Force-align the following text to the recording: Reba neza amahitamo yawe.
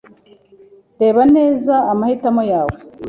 Reba 1.01 1.21
neza 1.35 1.73
amahitamo 1.91 2.41
yawe. 2.51 2.77